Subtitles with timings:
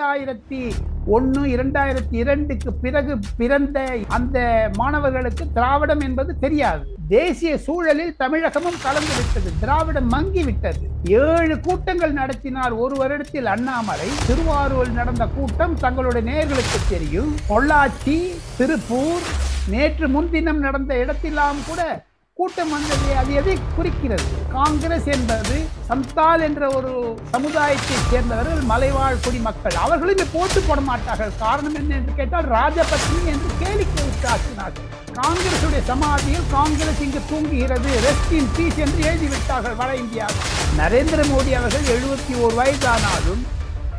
[0.00, 0.60] இரண்டாயிரத்தி
[1.06, 4.36] ஒன்று இரண்டாயிரத்தி இரண்டுக்கு பிறகு பிறந்த அந்த
[4.76, 6.84] மாணவர்களுக்கு திராவிடம் என்பது தெரியாது.
[7.08, 10.78] தேசிய சூழலில் தமிழகமும் கலந்து விட்டது திராவிடம் மங்கி விட்டது.
[11.04, 14.08] ஏழு கூட்டங்கள் நடத்தினார் ஒரு வருடத்தில் அண்ணாமலை.
[14.26, 17.34] திருவாரூரில் நடந்த கூட்டம் தங்களுடைய நேர்களுக்கு தெரியும்.
[17.48, 18.18] பொள்ளாச்சி
[18.56, 19.26] திருப்பூர்
[19.68, 22.08] நேற்று முன்தினம் நடந்த இடத்திலாம் கூட
[22.40, 24.26] கூட்டம் வந்தது அது எதை குறிக்கிறது?
[24.54, 25.56] காங்கிரஸ் என்பது
[25.88, 26.92] சந்தால் என்ற ஒரு
[27.32, 29.76] சமுதாயத்தைச் சேர்ந்தவர்கள் மலைவாழ் குடிமக்கள்.
[29.84, 31.32] அவர்களும் போட்டு போட மாட்டார்கள்.
[31.42, 34.86] காரணம் என்ன என்று கேட்டால் ராஜபத்னி என்று கேலிக்கை உற்றாக்கினார்கள்
[35.18, 37.90] காங்கிரசுடைய சமாதியில் காங்கிரஸ் இங்கு தூங்குகிறது.
[38.06, 40.46] ரெஸ்ட் இன் பீஸ் என்று எழுதிவிட்டார்கள் வட இந்தியாவில்.
[40.80, 43.42] நரேந்திர மோடி அவர்கள் எழுபத்தி ஓரு வயதானாலும்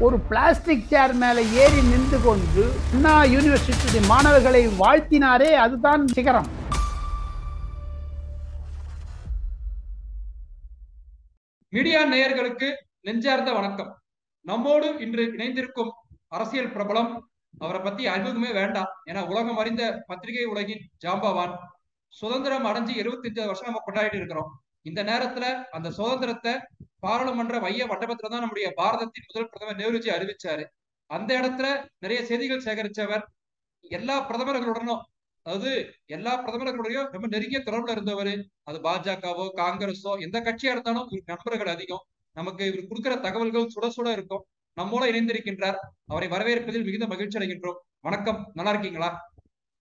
[0.07, 6.49] ஒரு பிளாஸ்டிக் சேர் மேலே ஏறி நின்று கொண்டு அண்ணா யூனிவர்சிட்டி மாணவர்களை வாழ்த்தினாரே அதுதான் சிகரம்.
[11.73, 13.91] மீடியா நேயர்களுக்கு நெஞ்சார்ந்த வணக்கம்.
[14.45, 15.91] நம்மோடு இன்று இணைந்திருக்கும்
[16.27, 17.11] அரசியல் பிரபலம்
[17.59, 18.89] அவரை பத்தி அறிமுகமே வேண்டாம்.
[19.05, 21.53] ஏன்னா உலகம் அறிந்த பத்திரிகை உலகின் ஜாம்பவான்.
[22.07, 24.49] சுதந்திரம் அடைஞ்சு இருபத்தி அஞ்சு வருஷம் நம்ம கொண்டாடிட்டு இருக்கிறோம்.
[24.81, 26.53] இந்த நேரத்துல அந்த சுதந்திரத்தை
[26.99, 30.65] பாராளுமன்ற மைய மண்டபத்துல தான் நம்முடைய பாரதத்தின் முதல் பிரதமர் நேருஜி அறிவிச்சாரு.
[31.05, 33.23] அந்த இடத்துல நிறைய செய்திகள் சேகரிச்சவர்
[33.79, 35.01] எல்லா பிரதமர்களுடனும்
[35.45, 35.71] அதாவது
[36.05, 38.33] எல்லா பிரதமர்களுடையும் ரொம்ப நெருங்கிய தொடர்புல இருந்தவர்.
[38.63, 42.03] அது பாஜகவோ காங்கிரஸோ எந்த கட்சியா இருந்தாலும் இவருக்கு நண்பர்கள் அதிகம்.
[42.35, 44.43] நமக்கு இவர் கொடுக்கிற தகவல்கள் சுட சுட இருக்கும்.
[44.77, 45.79] நம்மோட இணைந்திருக்கின்றார்.
[46.05, 47.79] அவரை வரவேற்பதில் மிகுந்த மகிழ்ச்சி அடைகின்றோம்.
[47.99, 48.51] வணக்கம்.
[48.53, 49.09] நல்லா இருக்கீங்களா?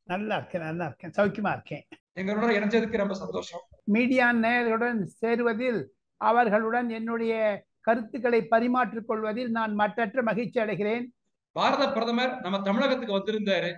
[0.07, 1.13] நல்லா இருக்கேன் நல்லா இருக்கேன்.
[1.19, 1.85] சௌக்கியமா இருக்கேன்.
[2.15, 3.61] எங்களோட இணைஞ்சதுக்கு ரொம்ப சந்தோஷம்.
[3.85, 5.81] மீடியா நேயர்களுடன் சேருவதில்
[6.21, 7.35] அவர்களுடன் என்னுடைய
[7.81, 11.05] கருத்துக்களை பரிமாற்றிக் கொள்வதில் நான் மற்றற்ற மகிழ்ச்சி அடைகிறேன்.
[11.57, 13.71] பாரத பிரதமர் நம்ம தமிழகத்துக்கு வந்திருந்தாரு.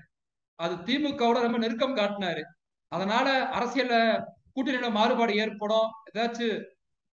[0.64, 2.42] அது திமுகவோட ரொம்ப நெருக்கம் காட்டினாரு.
[2.92, 3.27] அதனால
[3.58, 3.94] அரசியல
[4.55, 5.88] கூட்டணியில மாறுபாடு ஏற்படும்.
[6.10, 6.58] ஏதாச்சும்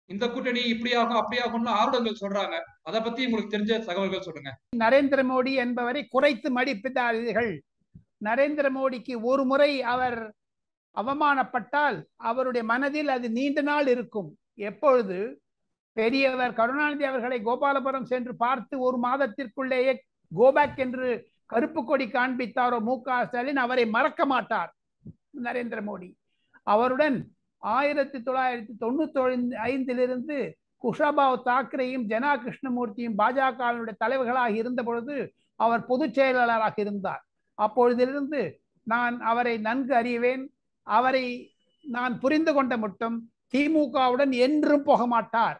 [0.09, 2.55] இந்த கூட்டணி இப்படி ஆகும் அப்படி ஆகும்னு ஆர்வங்கள் சொல்றாங்க.
[2.81, 4.51] அதை பத்தி உங்களுக்கு தெரிஞ்ச தகவல்கள் சொல்லுங்க.
[4.83, 7.53] நரேந்திர மோடி என்பவரை குறைத்து மதிப்பிட்டார்கள்
[8.25, 10.19] நரேந்திர மோடிக்கு ஒரு முறை அவர்
[10.95, 11.97] அவமானப்பட்டால்
[12.29, 14.29] அவருடைய மனதில் அது நீண்ட நாள் இருக்கும்.
[14.69, 15.19] எப்பொழுது?
[15.97, 19.93] பெரியவர் கருணாநிதி அவர்களை கோபாலபுரம் சென்று பார்த்து ஒரு மாதத்திற்குள்ளேயே
[20.31, 21.09] கோபேக் என்று
[21.51, 24.71] கருப்பு கொடி காண்பித்தாரோ மு க ஸ்டாலின் அவரை மறக்க மாட்டார்.
[25.43, 26.09] நரேந்திர மோடி.
[26.73, 27.17] அவருடன்
[27.57, 30.37] ஆயிரத்தி தொள்ளாயிரத்தி தொண்ணூத்தி ஐந்திலிருந்து
[30.83, 35.15] குஷாபாவ் தாக்கரேயும் ஜனா கிருஷ்ணமூர்த்தியும் பாஜகவினுடைய தலைவர்களாக இருந்த பொழுது
[35.55, 37.23] அவர் பொதுச் செயலாளராக இருந்தார்.
[37.57, 38.41] அப்பொழுதிலிருந்து
[38.83, 40.43] நான் அவரை நன்கு அறிவேன்.
[40.87, 41.25] அவரை
[41.95, 43.17] நான் புரிந்து கொண்ட மட்டும்
[43.53, 45.57] திமுகவுடன் என்றும் போக மாட்டார்.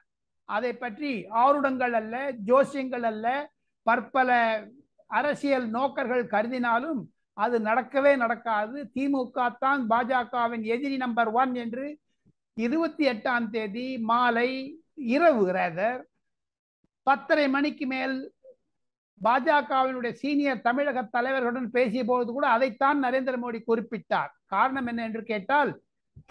[0.50, 1.12] அதை பற்றி
[1.44, 3.28] ஆருடங்கள் அல்ல ஜோசியங்கள் அல்ல
[3.88, 4.30] பற்பல
[5.18, 7.02] அரசியல் நோக்கர்கள் கருதினாலும்
[7.44, 8.78] அது நடக்கவே நடக்காது.
[8.96, 11.86] திமுக தான் பாஜகவின் எதிரி நம்பர் ஒன் என்று
[12.58, 14.50] இருபத்தி எட்டாம் தேதி மாலை
[15.16, 16.02] இரவு ரேதர்
[17.08, 18.16] பத்தரை மணிக்கு மேல்
[19.22, 24.32] பாஜகவினுடைய சீனியர் தமிழக தலைவர்களுடன் பேசிய போது கூட அதைத்தான் நரேந்திர மோடி குறிப்பிட்டார்.
[24.54, 25.72] காரணம் என்ன என்று கேட்டால்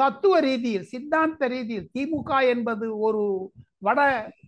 [0.01, 3.23] தத்துவ ரீதியில் சித்தாந்த ரீதியில் திமுக என்பது ஒரு
[3.87, 4.01] வட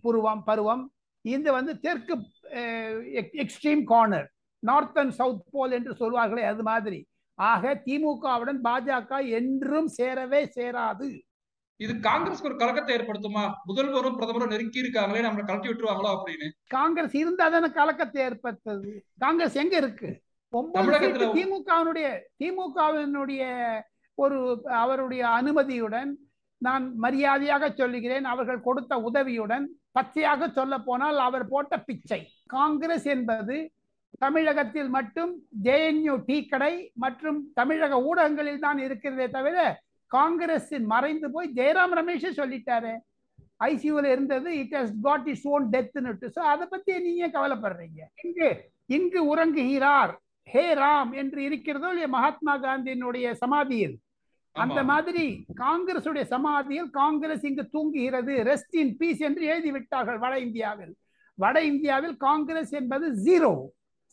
[0.03, 0.83] புருவம் பருவம்.
[1.25, 2.15] இந்த வந்து தெற்கு
[3.43, 4.27] extreme corner
[4.63, 6.99] north and south pole என்று சொல்வார்களே அது மாதிரி.
[7.39, 11.07] ஆக திமுகவுடன் பாஜக என்றும் சேரவே சேராது.
[11.79, 13.43] இது காங்கிரஸ்க்கு ஒரு கலக்கத்தை ஏற்படுத்துமா?
[13.69, 16.47] முதல்வரும் பிரதமரும் நெருக்கி இருக்காங்களே நம்மளை கலட்டி விட்டுருவாங்களோ அப்படின்னு?
[16.75, 18.91] காங்கிரஸ் இருந்தா தானே கலக்கத்தை ஏற்படுத்தது.
[19.23, 20.09] காங்கிரஸ் எங்க இருக்கு?
[21.37, 22.07] திமுகவினுடைய
[22.41, 23.43] திமுகவினுடைய
[24.17, 24.37] ஒரு
[24.83, 26.11] அவருடைய அனுமதியுடன்
[26.61, 28.25] நான் மரியாதையாக சொல்லுகிறேன்.
[28.33, 29.65] அவர்கள் கொடுத்த உதவியுடன்
[29.97, 32.21] பச்சையாக சொல்ல போனால் அவர் போட்ட பிச்சை.
[32.55, 33.57] காங்கிரஸ் என்பது
[34.23, 35.31] தமிழகத்தில் மட்டும்
[35.65, 39.57] ஜேஎன்யூ டீ கடை மற்றும் தமிழக ஊடகங்களில் தான் இருக்கிறதே தவிர
[40.11, 42.93] காங்கிரஸின் மறைந்து போய் ஜெயராம் ரமேஷே சொல்லிட்டாரு.
[43.69, 48.01] ஐசியூல இருந்தது it has got is own டெத்னுட்டு so அதை பத்தி நீங்க கவலைப்படுறீங்க?
[48.25, 48.49] இங்கு
[48.97, 50.13] இங்கு உறங்குகிறார்.
[50.53, 53.95] ஹே ராம் என்று இருக்கிறதோ இல்லையா மகாத்மா காந்தியினுடைய சமாதியில்?
[54.51, 55.25] அந்த மாதிரி
[55.61, 58.33] காங்கிரசுடைய சமாதியில் காங்கிரஸ் இங்கு தூங்குகிறது.
[58.49, 60.93] ரெஸ்ட் இன் பீஸ் என்று எழுதி விட்டார்கள் வட இந்தியாவில்.
[61.37, 63.51] வட இந்தியாவில் காங்கிரஸ் என்பது ஜீரோ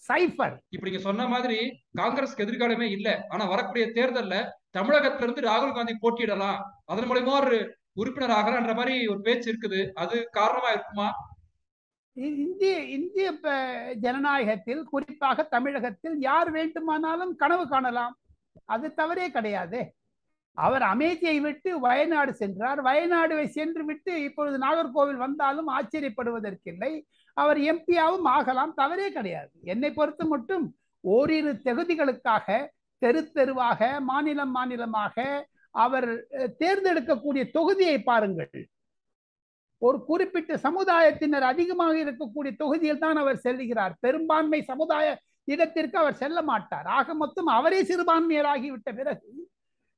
[0.02, 1.58] சைஃபர் இப்ப நீங்க சொன்ன மாதிரி
[2.00, 3.08] காங்கிரஸ்க்கு எதிர்காலமே இல்ல.
[3.28, 4.36] ஆனா வரக்கூடிய தேர்தல்ல
[4.78, 6.60] தமிழகத்துல இருந்து ராகுல் காந்தி போட்டியிடலாம்.
[6.84, 7.58] அதன் மூலயமா ஒரு
[7.92, 9.80] உறுப்பினர் ஆகலான்ற மாதிரி ஒரு பேச்சு இருக்குது.
[10.02, 11.08] அது காரணமா இருக்குமா?
[12.12, 13.26] இந்திய இந்திய
[13.94, 18.14] ஜனநாயகத்தில் குறிப்பாக தமிழகத்தில் யார் வேண்டுமானாலும் கனவு காணலாம்.
[18.64, 19.80] அது தவறே கிடையாது.
[20.64, 22.80] அவர் அமேதியை விட்டு வயநாடு சென்றார்.
[22.88, 26.92] வயநாடுவை சென்று விட்டு இப்பொழுது நாகர்கோவில் வந்தாலும் ஆச்சரியப்படுவதற்கில்லை.
[27.36, 29.52] அவர் எம்பியாவும் ஆகலாம் தவறே கிடையாது.
[29.72, 30.64] என்னை பொறுத்து மட்டும்
[31.04, 32.46] ஓரிரு தகுதிகளுக்காக
[33.02, 35.26] தெரு தெருவாக மாநிலம் மாநிலமாக
[35.84, 36.08] அவர்
[36.62, 38.56] தேர்ந்தெடுக்கக்கூடிய தொகுதியை பாருங்கள்.
[39.82, 43.94] ஒரு குறிப்பிட்ட சமுதாயத்தினர் அதிகமாக இருக்கக்கூடிய தொகுதியில் தான் அவர் செல்கிறார்.
[44.04, 45.06] பெரும்பான்மை சமுதாய
[45.54, 46.88] இடத்திற்கு அவர் செல்ல மாட்டார்.
[46.98, 49.28] ஆக மொத்தம் அவரே சிறுபான்மையராகிவிட்ட பிறகு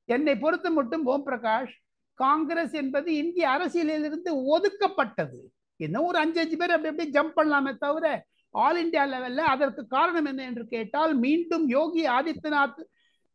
[0.05, 1.73] என்னை பொறுத்த மட்டும் ஓம் பிரகாஷ்
[2.15, 5.39] காங்கிரஸ் என்பது இந்திய அரசியலிலிருந்து ஒதுக்கப்பட்டது.
[5.77, 10.25] இன்னும் ஒரு அஞ்சு அஞ்சு பேர் அப்படி அப்படியே ஜம்ப் பண்ணலாமே தவிர ஆல் இந்தியா லெவல்ல அதற்கு காரணம்
[10.25, 12.83] என்ன என்று கேட்டால் மீண்டும் யோகி ஆதித்யநாத்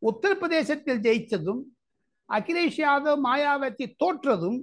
[0.02, 1.62] உத்தரப்பிரதேசத்தில் ஜெயிச்சதும்
[2.30, 4.62] அகிலேஷ் யாதவ் மாயாவதி தோற்றதும்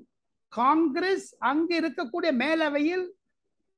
[0.48, 3.10] காங்கிரஸ் அங்கு இருக்கக்கூடிய மேலவையில்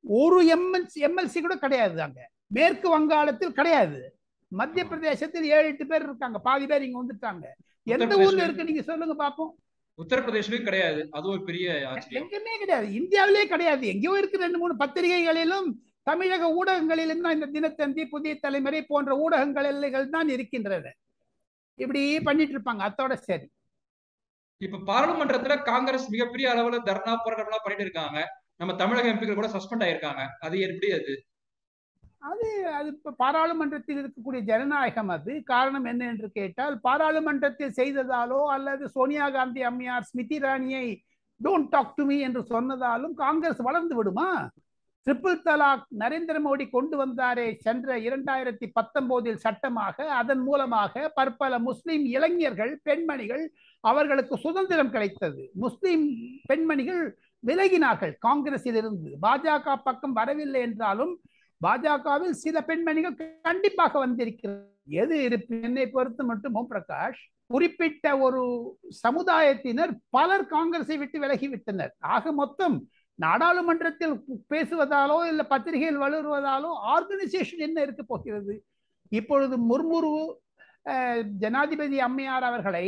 [0.00, 2.31] ஒரு எம்எல்சி எம்எல்சி கூட கிடையாது அங்க.
[2.47, 4.19] மேற்கு வங்காளத்தில் கிடையாது.
[4.49, 6.38] மத்திய பிரதேசத்தில் ஏழு எட்டு பேர் இருக்காங்க.
[6.38, 7.44] பாதி பேர் இங்க வந்துட்டாங்க.
[7.86, 8.64] எந்த ஊர்ல இருக்கு?
[8.64, 9.52] நீங்க சொல்லுங்க பாப்போம்.
[9.98, 11.08] உத்தரப்பிரதேசிலும் கிடையாது.
[11.10, 12.94] அது ஒரு பெரிய எங்குமே கிடையாது.
[12.94, 13.86] இந்தியாவிலே கிடையாது.
[13.86, 20.28] எங்கேயோ இருக்கு ரெண்டு மூணு பத்திரிகைகளிலும் தமிழக ஊடகங்களிலும் தான் இந்த தினத்தந்தி புதிய தலைமுறை போன்ற ஊடகங்கள் தான்
[20.28, 20.92] இருக்கின்றன
[21.75, 22.78] இப்படி பண்ணிட்டு இருப்பாங்க.
[22.78, 23.46] அத்தோட சரி.
[24.56, 28.26] இப்ப பாராளுமன்றத்துல காங்கிரஸ் மிகப்பெரிய அளவுல தர்ணா போராட்டம் பண்ணிட்டு இருக்காங்க.
[28.56, 30.28] நம்ம தமிழக எம்பிக்கள் கூட சஸ்பெண்ட் ஆயிருக்காங்க.
[30.40, 31.25] அது எப்படி அது?
[32.25, 35.32] அது அது இப்போ பாராளுமன்றத்தில் இருக்கக்கூடிய ஜனநாயகம் அது.
[35.53, 40.87] காரணம் என்ன என்று கேட்டால் பாராளுமன்றத்தில் செய்ததாலோ அல்லது சோனியா காந்தி அம்மையார் ஸ்மிருதி இராணியை
[41.41, 44.29] டோன்ட் டாக் டு மீ என்று சொன்னதாலும் காங்கிரஸ் வளர்ந்து விடுமா?
[45.06, 52.73] ட்ரிபிள் தலாக் நரேந்திர மோடி கொண்டு வந்தாரே சென்ற இரண்டாயிரத்தி பத்தொன்பதில் சட்டமாக அதன் மூலமாக பற்பல முஸ்லிம் இளைஞர்கள்
[52.88, 53.44] பெண்மணிகள்
[53.85, 55.43] அவர்களுக்கு சுதந்திரம் கிடைத்தது.
[55.65, 56.06] முஸ்லிம்
[56.50, 57.03] பெண்மணிகள்
[57.44, 61.15] விலகினார்கள் காங்கிரஸில் இருந்து பாஜக பக்கம் வரவில்லை என்றாலும்
[61.61, 64.73] பாஜகவில் சில பெண்மணிகள் கண்டிப்பாக வந்திருக்கிறது
[65.03, 68.43] எது இருப்பு என்னை பொறுத்து மட்டும் ஓம் பிரகாஷ் குறிப்பிட்ட ஒரு
[69.06, 71.93] சமுதாயத்தினர் பலர் காங்கிரஸை விட்டு விலகிவிட்டனர்.
[71.99, 72.77] ஆக மொத்தம்
[73.19, 74.15] நாடாளுமன்றத்தில்
[74.55, 78.55] பேசுவதாலோ இல்ல பத்திரிகையில் வளருவதாலோ ஆர்கனைசேஷன் என்ன இருக்க போகிறது?
[79.09, 80.15] இப்பொழுது முர்முரு
[81.43, 82.87] ஜனாதிபதி அம்மையார் அவர்களை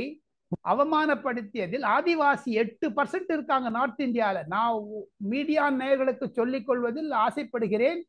[0.69, 4.83] அவமானப்படுத்தியதில் ஆதிவாசி எட்டு பர்சன்ட் இருக்காங்க நார்த் இந்தியாவில் நான்
[5.17, 8.01] மீடியா நேயர்களுக்கு சொல்லிக் கொள்வதில் ஆசைப்படுகிறேன்.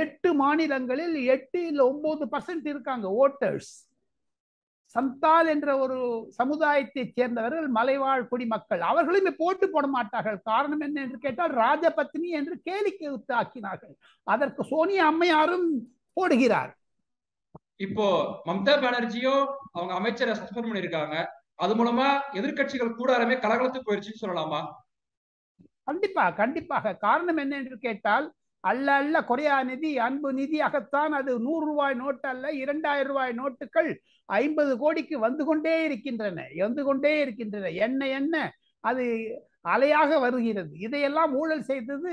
[0.00, 3.72] எட்டு மாநிலங்களில் எட்டு இல்ல ஒன்பது பர்சன்ட் இருக்காங்க ஓட்டர்ஸ்
[4.94, 5.98] சந்தால் என்ற ஒரு
[6.38, 8.82] சமுதாயத்தைச் சேர்ந்தவர்கள் மலைவாழ் குடிமக்கள்.
[8.88, 10.38] அவர்களுமே போட்டு போட மாட்டார்கள்.
[10.50, 13.08] காரணம் என்ன என்று கேட்டால் ராஜபத்னி என்று கேலிக்கை
[13.40, 13.94] ஆக்கினார்கள்.
[14.26, 15.68] அதற்கு சோனியா அம்மையாரும்
[16.16, 16.72] போடுகிறார்.
[17.86, 18.06] இப்போ
[18.48, 19.44] மம்தா பானர்ஜியும்
[19.76, 21.16] அவங்க அமைச்சரை சஸ்பெண்ட் பண்ணிருக்காங்க
[21.64, 22.06] அது மூலமா
[22.38, 24.60] எதிர்கட்சிகள் கூடாரமே கலகலத்து போயிருச்சுன்னு சொல்லலாமா?
[25.84, 26.94] கண்டிப்பா கண்டிப்பாக.
[27.06, 28.26] காரணம் என்ன என்று கேட்டால்
[28.64, 33.90] அல்ல அல்ல கொரியா நிதி அன்பு நிதியாகத்தான் அது நூறு ரூபாய் நோட்டு அல்ல இரண்டாயிரம் ரூபாய் நோட்டுகள்
[34.28, 37.70] ஐம்பது கோடிக்கு வந்து கொண்டே இருக்கின்றன வந்து கொண்டே இருக்கின்றன.
[37.86, 38.34] என்ன என்ன?
[38.84, 39.04] அது
[39.68, 40.72] அலையாக வருகிறது.
[40.78, 42.12] இதையெல்லாம் ஊழல் செய்தது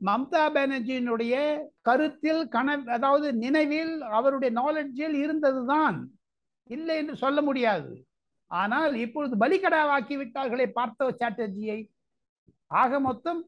[0.00, 1.34] மம்தா பானர்ஜியினுடைய
[1.82, 5.98] கருத்தில் கன அதாவது நினைவில் அவருடைய நாலெட்ஜில் இருந்ததுதான்.
[6.70, 7.92] இல்லை என்று சொல்ல முடியாது.
[8.50, 11.78] ஆனால் இப்பொழுது பலிகடாவாக்கி விட்டார்களே பார்த்தவ சாட்டர்ஜியை.
[12.70, 13.40] ஆக மொத்தம்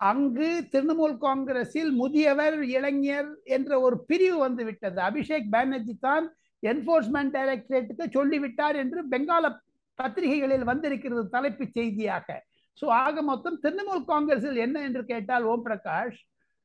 [0.00, 6.26] அங்கு திரிணாமுல் காங்கிரஸில் முதியவர் இளைஞர் என்ற ஒரு பிரிவு வந்து விட்டது அபிஷேக் பானர்ஜி தான்
[6.62, 9.46] என்போர்ஸ்மெண்ட் டைரக்டரேட்டுக்கு சொல்லிவிட்டார் என்று பெங்கால
[9.98, 12.28] பத்திரிகைகளில் வந்திருக்கிறது தலைப்பு செய்தியாக.
[12.78, 16.18] ஸோ ஆக மொத்தம் திரிணாமுல் காங்கிரஸில் என்ன என்று கேட்டால் ஓம் பிரகாஷ்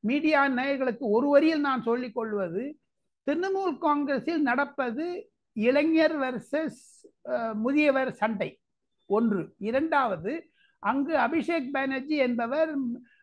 [0.04, 2.62] மீடியா நேயர்களுக்கு ஒரு வரியில் நான் சொல்லிக் கொள்வது
[3.26, 5.06] திரிணாமுல் காங்கிரஸில் நடப்பது
[5.56, 6.80] இளைஞர் வர்சஸ்
[7.64, 8.50] முதியவர் சண்டை.
[9.10, 9.42] ஒன்று.
[9.68, 10.32] இரண்டாவது
[10.82, 12.70] அங்கு அபிஷேக் பானர்ஜி என்பவர்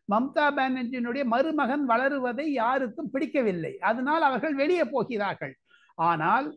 [0.10, 3.74] மம்தா பானர்ஜியினுடைய மருமகன் வளருவதை யாருக்கும் பிடிக்கவில்லை.
[3.90, 5.54] அதனால் அவர்கள் வெளியே போகிறார்கள்.
[5.98, 6.48] ஆனால்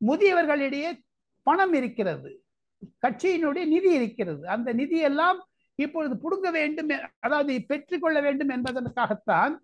[0.00, 0.90] முதியவர்களிடையே
[1.46, 2.30] பணம் இருக்கிறது.
[3.04, 4.42] கட்சியினுடைய நிதி இருக்கிறது.
[4.48, 5.38] அந்த நிதியெல்லாம்
[5.78, 9.54] இப்பொழுது புடுங்க வேண்டும் அதாவது பெற்றுக்கொள்ள வேண்டும் என்பதற்காகத்தான்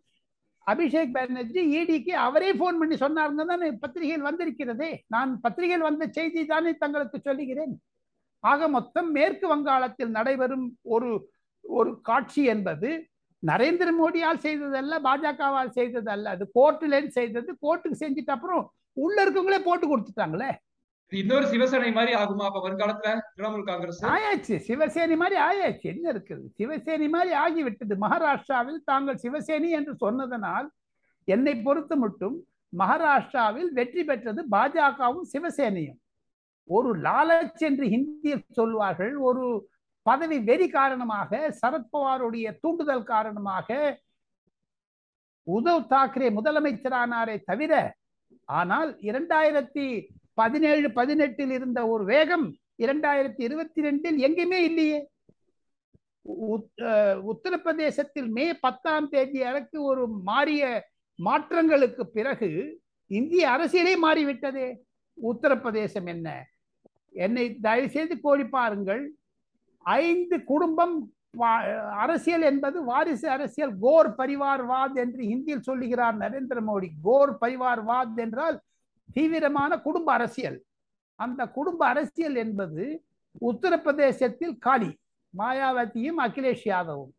[0.66, 4.90] அபிஷேக் பானர்ஜி இடிக்கு அவரே போன் பண்ணி சொன்னாருங்க தானே பத்திரிகையில் வந்திருக்கிறதே.
[5.06, 7.72] நான் பத்திரிகையில் வந்த செய்தி தானே தங்களுக்கு சொல்லுகிறேன்.
[8.44, 11.10] ஆக மொத்தம் மேற்கு வங்காளத்தில் நடைபெறும் ஒரு
[11.64, 12.90] ஒரு காட்சி என்பது
[13.42, 16.24] நரேந்திர மோடியால் செய்ததல்ல பாஜகவால் செய்ததல்ல.
[16.24, 20.50] அது கோர்ட்டுல செய்தது கோர்ட்டுக்கு செஞ்சுட்டு அப்புறம் உள்ள இருக்கவங்களே போட்டு கொடுத்துட்டாங்களே.
[21.12, 23.98] இன்னொரு சிவசேனை மாதிரி ஆகுமா அப்ப வருங்காலத்துல திரிணாமுல் காங்கிரஸ்?
[24.12, 24.54] ஆயாச்சு.
[24.68, 25.86] சிவசேனி மாதிரி ஆயாச்சு.
[25.94, 26.44] என்ன இருக்குது?
[26.58, 27.96] சிவசேனி மாதிரி ஆகிவிட்டது.
[28.04, 30.68] மகாராஷ்டிராவில் தாங்கள் சிவசேனி என்று சொன்னதனால்
[31.24, 32.36] என்னை பொறுத்த மட்டும்
[32.78, 35.98] மகாராஷ்டிராவில் வெற்றி பெற்றது பாஜகவும் சிவசேனையும்.
[36.70, 39.44] ஒரு லாலச் என்று ஹிந்தியில் சொல்வார்கள் ஒரு
[40.06, 43.68] பதவி வெறி காரணமாக சரத்பவாருடைய தூண்டுதல் காரணமாக
[45.46, 47.72] உத்தவ் தாக்கரே முதலமைச்சரானாரே தவிர
[48.58, 49.86] ஆனால் இரண்டாயிரத்தி
[50.40, 52.46] பதினேழு பதினெட்டில் இருந்த ஒரு வேகம்
[52.84, 54.98] இரண்டாயிரத்தி இருபத்தி ரெண்டில் எங்கேயுமே இல்லையே.
[57.32, 60.62] உத்தரப்பிரதேசத்தில் மே பத்தாம் தேதி அளவுக்கு ஒரு மாறிய
[61.18, 62.50] மாற்றங்களுக்கு பிறகு
[63.10, 64.68] இந்திய அரசியலே மாறிவிட்டதே.
[65.18, 66.28] உத்தரப்பிரதேசம் என்ன?
[67.24, 69.02] என்னை தயவு செய்து கோரி பாருங்கள்.
[69.82, 70.94] ஐந்து குடும்பம்
[72.04, 73.72] அரசியல் என்பது வாரிசு அரசியல்.
[73.80, 76.88] கோர் பரிவார்வாத் என்று ஹிந்தியில் சொல்லுகிறார் நரேந்திர மோடி.
[77.02, 78.58] கோர் பரிவார்வாத் என்றால்
[79.12, 80.58] தீவிரமான குடும்ப அரசியல்.
[81.14, 82.84] அந்த குடும்ப அரசியல் என்பது
[83.40, 84.90] உத்தரப்பிரதேசத்தில் காலி
[85.38, 87.12] மாயாவதியும் அகிலேஷ் யாதவும்.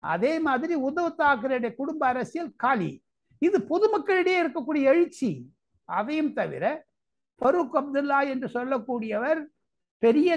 [0.00, 2.92] அதே மாதிரி உத்தவ் தாக்கரேடைய குடும்ப அரசியல் காலி.
[3.38, 5.30] இது பொதுமக்களிடையே இருக்கக்கூடிய எழுச்சி.
[5.84, 6.64] அதையும் தவிர
[7.40, 9.40] ஃபருக் அப்துல்லா என்று சொல்லக்கூடியவர்
[10.04, 10.30] பெரிய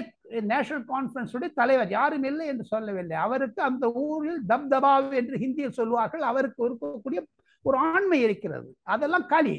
[0.50, 1.90] நேஷனல் கான்ஃபரன்ஸுடைய தலைவர்.
[1.98, 3.16] யாரும் இல்லை என்று சொல்லவில்லை.
[3.26, 7.20] அவருக்கு அந்த ஊரில் தப்தபா என்று ஹிந்தியில் சொல்வார்கள் அவருக்கு இருக்கக்கூடிய
[7.68, 8.68] ஒரு ஆண்மை இருக்கிறது.
[8.94, 9.56] அதெல்லாம் களி.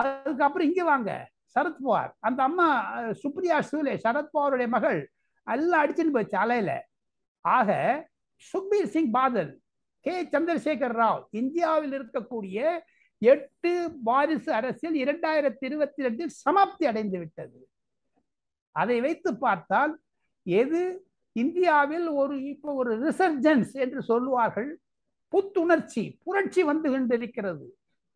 [0.00, 1.10] அதுக்கப்புறம் இங்கே வாங்க.
[1.54, 2.68] சரத்பவார் அந்த அம்மா
[3.22, 4.98] சுப்ரியா சூலே சரத்பவாருடைய மகள்
[5.46, 6.72] எல்லாம் அடிச்சுன்னு போச்சு அலையில.
[7.44, 7.70] ஆக
[8.48, 9.52] சுக்பீர் சிங் பாதல்
[10.06, 10.14] கே.
[10.32, 12.58] சந்திரசேகர் ராவ் இந்தியாவில் இருக்கக்கூடிய
[13.32, 13.72] எட்டு
[14.08, 17.58] வாரிசு அரசியல் இரண்டாயிரத்தி இருபத்தி ரெண்டில் சமாப்தி அடைந்து விட்டது.
[18.76, 19.92] அதை வைத்து பார்த்தால்
[20.46, 20.80] எது
[21.36, 24.70] இந்தியாவில் ஒரு இப்போ ஒரு ரிசர்ஜன்ஸ் என்று சொல்லுவார்கள்
[25.32, 27.66] புத்துணர்ச்சி புரட்சி வந்து கொண்டிருக்கிறது.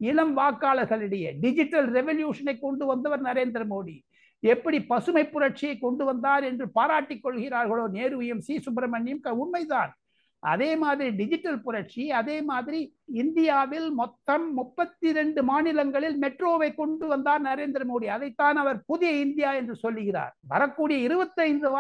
[0.01, 3.97] இளம் வாக்காளர்களிடையே டிஜிட்டல் ரெவல்யூஷனை கொண்டு வந்தவர் நரேந்திர மோடி.
[4.43, 9.93] எப்படி பசுமை புரட்சியை கொண்டு வந்தார் என்று பாராட்டிக் கொள்கிறார்களோ நேருவையும் சி சுப்பிரமணியம் உண்மைதான்.
[10.43, 12.81] அதே மாதிரி டிஜிட்டல் புரட்சி அதே மாதிரி
[13.23, 18.07] இந்தியாவில் மொத்தம் முப்பத்தி ரெண்டு மாநிலங்களில் மெட்ரோவை கொண்டு வந்தார் நரேந்திர மோடி.
[18.17, 20.35] அதைத்தான் அவர் புதிய இந்தியா என்று சொல்லுகிறார்.
[20.49, 21.71] வரக்கூடிய இருபத்தைந்து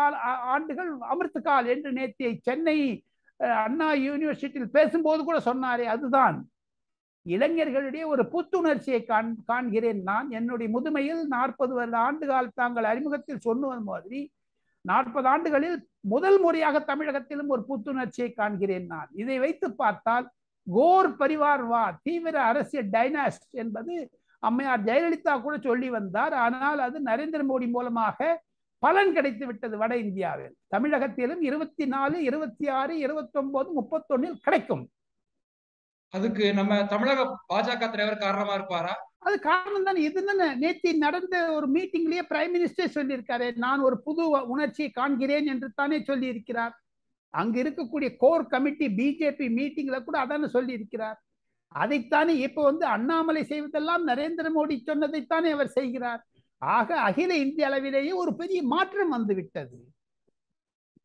[0.54, 2.78] ஆண்டுகள் அமிர்தகால் என்று நேற்று சென்னை
[3.64, 6.38] அண்ணா யூனிவர்சிட்டியில் பேசும்போது கூட சொன்னாரே அதுதான்.
[7.26, 10.28] இளைஞர்களிடையே ஒரு புத்துணர்ச்சியை காண் காண்கிறேன் நான்.
[10.30, 14.20] என்னுடைய முதுமையில் நாற்பது வருட ஆண்டுகால் தாங்கள் அறிமுகத்தில் சொன்னது மாதிரி
[14.84, 15.78] நாற்பது ஆண்டுகளில்
[16.12, 19.08] முதல் முறையாக தமிழகத்திலும் ஒரு புத்துணர்ச்சியை காண்கிறேன் நான்.
[19.22, 20.26] இதை வைத்து பார்த்தால்
[20.66, 23.94] கோர் பரிவார் வா தீவிர அரசியல் டைனாஸ்ட் என்பது
[24.42, 26.34] அம்மையார் ஜெயலலிதா கூட சொல்லி வந்தார்.
[26.44, 28.28] ஆனால் அது நரேந்திர மோடி மூலமாக
[28.82, 30.54] பலன் கிடைத்து விட்டது வட இந்தியாவில்.
[30.74, 34.84] தமிழகத்திலும் இருபத்தி நாலு இருபத்தி ஆறு இருபத்தி ஒன்பது முப்பத்தொன்னில் கிடைக்கும்.
[36.14, 38.92] அதுக்கு நம்ம தமிழக பாஜக தலைவர் காரணமா இருப்பாரா?
[39.20, 40.00] அது காரணம் தானே.
[40.02, 40.20] இது
[40.62, 46.26] நேத்தி நடந்த ஒரு மீட்டிங்லயே பிரைம் மினிஸ்டர் சொல்லியிருக்காரு நான் ஒரு புது உணர்ச்சியை காண்கிறேன் என்று தானே சொல்லி
[46.26, 46.74] இருக்கிறார்
[47.34, 51.18] அங்க இருக்கக்கூடிய கோர் கமிட்டி பிஜேபி மீட்டிங்ல கூட அதானே சொல்லி இருக்கிறார்
[51.72, 56.20] அதைத்தானே இப்ப வந்து அண்ணாமலை செய்வதெல்லாம் நரேந்திர மோடி சொன்னதைத்தானே அவர் செய்கிறார்.
[56.62, 59.76] ஆக அகில இந்திய அளவிலேயே ஒரு பெரிய மாற்றம் வந்து விட்டது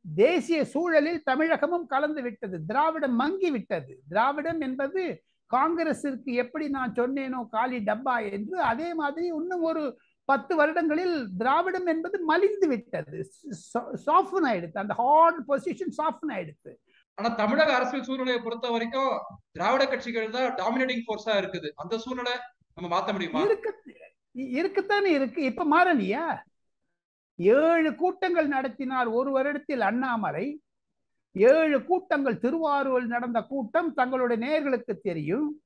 [0.05, 2.55] தேசிய சூழலில் தமிழகமும் கலந்து விட்டது.
[2.69, 3.93] திராவிடம் மங்கி விட்டது.
[4.09, 5.03] திராவிடம் என்பது
[5.51, 9.83] காங்கிரசிற்கு எப்படி நான் சொன்னேனோ காலி டப்பா என்று அதே மாதிரி இன்னும் ஒரு
[10.29, 13.17] பத்து வருடங்களில் திராவிடம் என்பது மலிந்து விட்டது.
[14.07, 14.83] சாஃப்டன் ஆயிடுத்து.
[14.83, 16.71] அந்த ஹார்ட் பொசிஷன் சாஃப்டன் ஆயிடுத்து.
[17.17, 19.11] ஆனா தமிழக அரசியல் சூழ்நிலையை பொறுத்த வரைக்கும்
[19.51, 21.69] திராவிட கட்சிகள் தான் டாமினேட்டிங் ஃபோர்ஸா இருக்குது.
[21.75, 22.35] அந்த சூழ்நிலை
[22.75, 23.41] நம்ம மாத்த முடியுமா?
[23.49, 23.71] இருக்கு
[24.59, 25.41] இருக்குத்தானே இருக்கு.
[25.49, 26.23] இப்ப மாறலையா
[27.35, 30.61] ஏழு கூட்டங்கள் நடத்தினார் ஒரு வருடத்தில் அண்ணாமலை.
[31.31, 35.61] ஏழு கூட்டங்கள் திருவாரூரில் நடந்த கூட்டம் தங்களுடைய நேர்களுக்கு தெரியும்.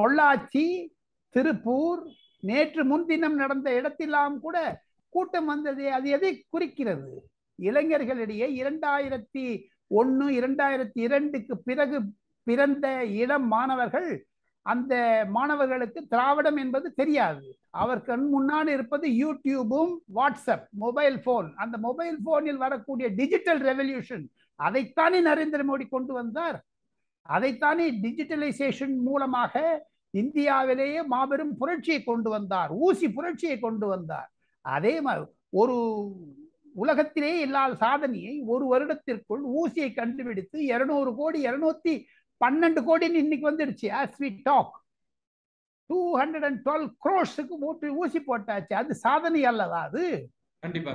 [0.00, 0.86] பொள்ளாச்சி
[1.28, 2.06] திருப்பூர்
[2.40, 7.28] நேற்று முன்தினம் நடந்த இடத்திலாம் கூட கூட்டம் வந்தது அது எதை குறிக்கிறது?
[7.62, 12.02] இளைஞர்களிடையே இரண்டாயிரத்தி ஒன்று இரண்டாயிரத்தி இரண்டுக்கு பிறகு
[12.42, 14.26] பிறந்த இளம் மாணவர்கள்
[14.62, 14.94] அந்த
[15.36, 17.46] மாணவர்களுக்கு திராவிடம் என்பது தெரியாது.
[17.82, 24.24] அவர் கண் முன்னால் இருப்பது யூடியூபும் வாட்ஸ்அப் மொபைல் போன் அந்த மொபைல் போனில் வரக்கூடிய டிஜிட்டல் ரெவல்யூஷன்
[24.60, 26.58] அதைத்தானே நரேந்திர மோடி கொண்டு வந்தார்?
[27.28, 29.62] அதைத்தானே டிஜிட்டலைசேஷன் மூலமாக
[30.14, 34.28] இந்தியாவிலேயே மாபெரும் புரட்சியை கொண்டு வந்தார் ஊசி புரட்சியை கொண்டு வந்தார்.
[34.64, 35.26] அதே மாதிரி
[35.60, 35.76] ஒரு
[36.74, 41.94] உலகத்திலே இல்லாத சாதனையை ஒரு வருடத்திற்குள் ஊசியை கண்டுபிடித்து இருநூறு கோடி இருநூத்தி
[42.40, 44.74] பன்னெண்டு கோடின்னு இன்னைக்கு வந்துடுச்சு as we talk
[45.90, 48.74] two hundred and twelve குரோர்ஸுக்கு ஓட்டு ஊசி போட்டாச்சு.
[48.80, 50.04] அது சாதனை அல்லவா அது?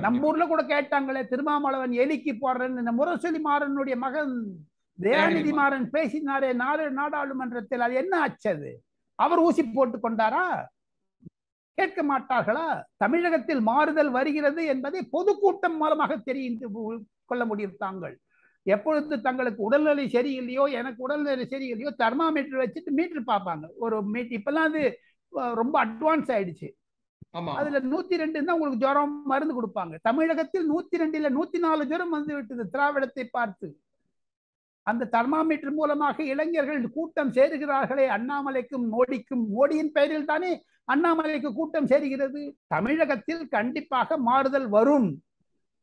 [0.06, 2.92] நம்ம ஊர்ல கூட கேட்டாங்களே திருமாமலவன் எலிக்கு போடுறேன்னு.
[3.00, 4.34] முரசொலி மாறனுடைய மகன்
[5.00, 8.72] தயாநிதி மாறன் பேசினாரே நாடு நாடாளுமன்றத்தில் அது என்ன ஆச்சு அது?
[9.20, 10.46] அவர் ஊசி போட்டு கொண்டாரா?
[11.78, 12.68] கேட்க மாட்டார்களா?
[13.04, 16.68] தமிழகத்தில் மாறுதல் வருகிறது என்பதை பொதுக்கூட்டம் மூலமாக தெரிந்து
[17.30, 18.16] கொள்ள முடியும் தாங்கள்.
[18.74, 23.66] எப்பொழுது தங்களுக்கு உடல்நிலை சரியில்லையோ எனக்கு உடல்நிலை சரியில்லையோ தெர்மாமீட்டர் வச்சுட்டு மீட்டர் பார்ப்பாங்க.
[23.86, 24.84] ஒரு மீட்டர் இப்பெல்லாம் அது
[25.62, 26.70] ரொம்ப அட்வான்ஸ் ஆயிடுச்சு.
[27.60, 29.96] அதுல நூத்தி ரெண்டு தான் உங்களுக்கு ஜுரம் மருந்து கொடுப்பாங்க.
[30.08, 33.68] தமிழகத்தில் நூத்தி ரெண்டு இல்ல நூத்தி நாலு ஜுரம் வந்து விட்டது திராவிடத்தை பார்த்து.
[34.90, 39.44] அந்த தெர்மாமீட்டர் மூலமாக இளைஞர்கள் கூட்டம் சேருகிறார்களே அண்ணாமலைக்கும் மோடிக்கும்.
[39.56, 40.52] மோடியின் பெயரில் தானே
[40.94, 42.42] அண்ணாமலைக்கு கூட்டம் சேருகிறது?
[42.74, 45.10] தமிழகத்தில் கண்டிப்பாக மாறுதல் வரும்.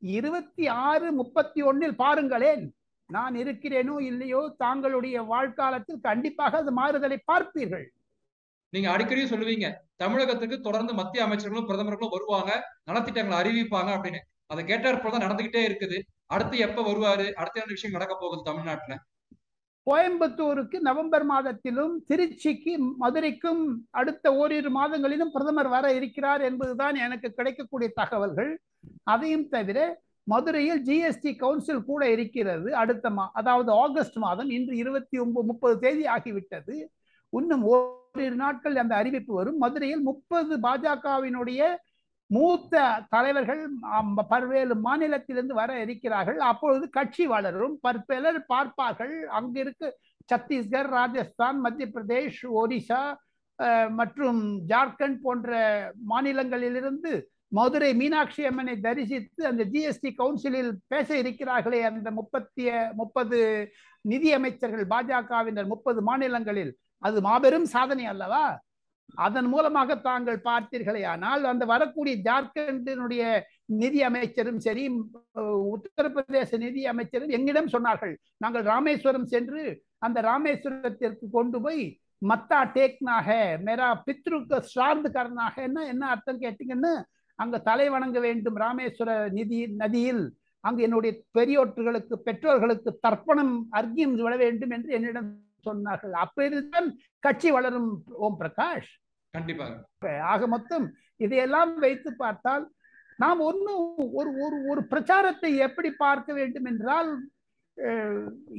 [0.03, 2.75] இருபத்தி ஆறு முப்பத்தி ஒன்னில் பாருங்களேன்.
[3.07, 7.87] நான் இருக்கிறேனோ இல்லையோ தாங்களுடைய வாழ்க்காலத்தில் கண்டிப்பாக அது மாறுதலை பார்ப்பீர்கள்.
[8.69, 12.53] நீங்க அடிக்கடி சொல்லுவீங்க தமிழகத்துக்கு தொடர்ந்து மத்திய அமைச்சர்களும் பிரதமர்களும் வருவாங்க
[12.91, 14.21] நலத்திட்டங்களை அறிவிப்பாங்க அப்படின்னு.
[14.47, 15.99] அதை கேட்டார் தான் நடந்துகிட்டே இருக்குது.
[16.27, 17.33] அடுத்து எப்ப வருவாரு?
[17.33, 18.97] அடுத்த என்ன விஷயம் நடக்க போகுது தமிழ்நாட்டுல?
[19.87, 22.73] கோயம்புத்தூருக்கு நவம்பர் மாதத்திலும் திருச்சிக்கு
[23.03, 28.53] மதுரைக்கும் அடுத்த ஓரிரு மாதங்களிலும் பிரதமர் வர இருக்கிறார் என்பதுதான் எனக்கு கிடைக்கக்கூடிய தகவல்கள்.
[29.05, 29.79] அதையும் தவிர
[30.33, 36.05] மதுரையில் ஜிஎஸ்டி கவுன்சில் கூட இருக்கிறது அடுத்த மா அதாவது ஆகஸ்ட் மாதம் இன்று இருபத்தி ஒன்பது முப்பது தேதி
[36.05, 36.75] ஆகிவிட்டது.
[37.33, 39.59] இன்னும் ஓரிரு நாட்கள் அந்த அறிவிப்பு வரும்.
[39.59, 41.63] மதுரையில் முப்பது பாஜகவினுடைய
[42.35, 42.85] மூத்த
[43.15, 43.63] தலைவர்கள்
[44.33, 46.39] பல்வேறு மாநிலத்திலிருந்து வர இருக்கிறார்கள்.
[46.51, 49.15] அப்பொழுது கட்சி வளரும் பற்பலர் பார்ப்பார்கள்.
[49.39, 49.89] அங்கிருக்கு
[50.31, 53.03] சத்தீஸ்கர் ராஜஸ்தான் மத்திய பிரதேஷ் ஒடிசா
[53.99, 55.51] மற்றும் ஜார்க்கண்ட் போன்ற
[56.13, 57.13] மாநிலங்களிலிருந்து
[57.57, 62.65] மதுரை மீனாட்சி அம்மனை தரிசித்து அந்த ஜிஎஸ்டி கவுன்சிலில் பேச இருக்கிறார்களே அந்த முப்பத்தி
[63.01, 63.39] முப்பது
[64.13, 66.73] நிதி அமைச்சர்கள் பாஜகவினர் முப்பது மாநிலங்களில்.
[67.07, 68.45] அது மாபெரும் சாதனை அல்லவா?
[69.25, 73.25] அதன் மூலமாக தாங்கள் பார்த்தீர்களே ஆனால் அந்த வரக்கூடிய ஜார்க்கண்டினுடைய
[73.81, 74.85] நிதி அமைச்சரும் சரி
[75.75, 78.15] உத்தரப்பிரதேச நிதி அமைச்சரும் எங்கிடம் சொன்னார்கள்
[78.45, 79.65] நாங்கள் ராமேஸ்வரம் சென்று
[80.07, 81.83] அந்த ராமேஸ்வரத்திற்கு கொண்டு போய்
[82.31, 83.29] மத்தா டேக்னாக
[83.67, 86.93] மேரா பித்ருக்கு சார்ந்து கரனாக என்ன என்ன அர்த்தம் கேட்டீங்கன்னு
[87.39, 90.25] அங்க தலை வணங்க வேண்டும் ராமேஸ்வர நிதி நதியில்.
[90.65, 95.31] அங்கு என்னுடைய பெரியோற்றுகளுக்கு பெற்றோர்களுக்கு தர்ப்பணம் அர்க்கியம் விட வேண்டும் என்று என்னிடம்
[95.67, 96.15] சொன்னார்கள்.
[96.25, 96.89] அப்பொழுதுதான்
[97.23, 97.91] கட்சி வளரும்
[98.27, 98.91] ஓம் பிரகாஷ்.
[99.35, 99.75] கண்டிப்பாக.
[100.33, 100.87] ஆக மொத்தம்
[101.17, 102.65] இதையெல்லாம் வைத்து பார்த்தால்
[103.19, 103.85] நாம் ஒன்றும்
[104.19, 107.11] ஒரு ஒரு ஒரு பிரச்சாரத்தை எப்படி பார்க்க வேண்டும் என்றால்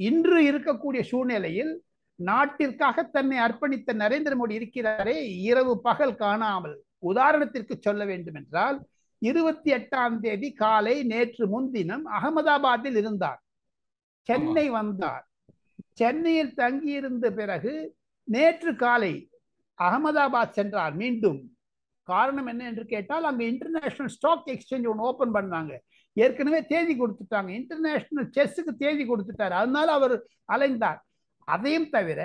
[0.08, 1.74] இன்று இருக்கக்கூடிய சூழ்நிலையில்
[2.20, 5.18] நாட்டிற்காக தன்னை அர்ப்பணித்த நரேந்திர மோடி இருக்கிறாரே
[5.50, 6.76] இரவு பகல் காணாமல்.
[7.12, 8.78] உதாரணத்திற்கு சொல்ல வேண்டும் என்றால்
[9.22, 13.40] இருபத்தி எட்டாம் தேதி காலை நேற்று முன்தினம் அகமதாபாத்தில் இருந்தார்.
[14.30, 15.24] சென்னை வந்தார்.
[15.92, 17.74] சென்னையில் தங்கியிருந்த பிறகு
[18.28, 19.14] நேற்று காலை
[19.86, 21.40] அகமதாபாத் சென்றார் மீண்டும்.
[22.08, 25.74] காரணம் என்ன என்று கேட்டால் அங்கே இன்டர்நேஷனல் ஸ்டாக் எக்ஸ்சேஞ்ச் ஒன்று ஓப்பன் பண்ணாங்க.
[26.18, 27.50] ஏற்கனவே தேதி கொடுத்துட்டாங்க.
[27.60, 29.56] இன்டர்நேஷனல் செஸ்ஸுக்கு தேதி கொடுத்துட்டாரு.
[29.62, 30.16] அதனால அவர்
[30.54, 31.00] அலைந்தார்.
[31.48, 32.20] அதையும் தவிர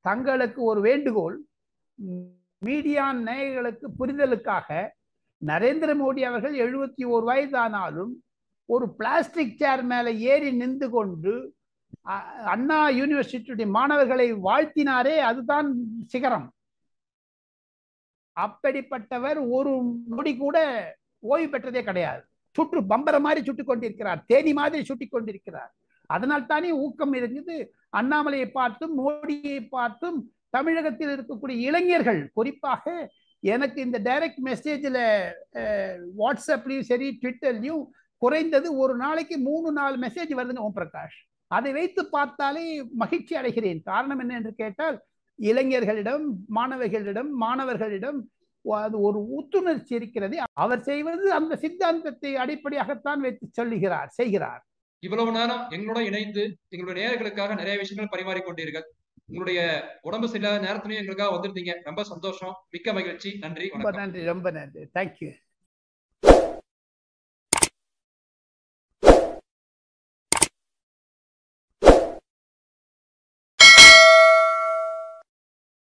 [0.00, 1.36] தங்களுக்கு ஒரு வேண்டுகோள்
[2.62, 4.68] மீடியா நேயர்களுக்கு புரிதலுக்காக
[5.42, 8.12] நரேந்திர மோடி அவர்கள் எழுபத்தி ஓர் வயதானாலும்
[8.68, 11.34] ஒரு பிளாஸ்டிக் சேர் மேலே ஏறி நின்று கொண்டு
[12.54, 15.68] அண்ணா யூனிவர்சிட்டியுடைய மாணவர்களை வாழ்த்தினாரே அதுதான்
[16.06, 16.48] சிகரம்.
[18.44, 19.72] அப்படிப்பட்டவர் ஒரு
[20.14, 20.56] நொடி கூட
[21.32, 22.22] ஓய்வு பெற்றதே கிடையாது.
[22.56, 24.20] சுற்று பம்பர மாதிரி சுட்டு கொண்டிருக்கிறார்.
[24.30, 25.70] தேனி மாதிரி சுட்டி கொண்டிருக்கிறார்.
[26.14, 27.56] அதனால் தானே ஊக்கம் இருக்குது
[27.98, 30.18] அண்ணாமலையை பார்த்தும் மோடியை பார்த்தும்
[30.56, 32.84] தமிழகத்தில் இருக்கக்கூடிய இளைஞர்கள் குறிப்பாக
[33.42, 35.02] எனக்கு இந்த டைரக்ட் மெசேஜில்
[36.20, 37.82] வாட்ஸ்அப்லையும் சரி ட்விட்டர்லையும்
[38.22, 41.18] குறைந்தது ஒரு நாளைக்கு மூணு நாலு மெசேஜ் வருதுங்க ஓம் பிரகாஷ்.
[41.56, 42.64] அதை வைத்து பார்த்தாலே
[43.02, 43.80] மகிழ்ச்சி அடைகிறேன்.
[43.90, 44.96] காரணம் என்ன என்று கேட்டால்
[45.42, 48.18] இளைஞர்களிடம் மாணவர்களிடம் மாணவர்களிடம்
[48.64, 54.62] அது ஒரு உத்துணர்ச்சி இருக்கிறது அவர் செய்வது அந்த சித்தாந்தத்தை அடிப்படையாகத்தான் வைத்து சொல்லுகிறார் செய்கிறார்.
[55.02, 58.86] இவ்வளவு நேரம் எங்களோட இணைந்து எங்களுடைய நேயர்களுக்காக நிறைய விஷயங்கள் பரிமாறிக்கொண்டீர்கள்
[59.26, 59.60] உங்களுடைய
[60.00, 61.74] உடம்பு சில நேரத்திலையும் எங்களுக்காக வந்திருந்தீங்க.
[61.82, 62.54] ரொம்ப சந்தோஷம்.
[62.70, 63.38] மிக்க மகிழ்ச்சி.
[63.40, 63.68] நன்றி.
[63.68, 64.24] ரொம்ப நன்றி.
[64.24, 64.82] ரொம்ப நன்றி.
[64.94, 65.30] தேங்க்யூ